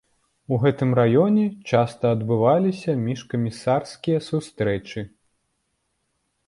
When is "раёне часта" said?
0.99-2.05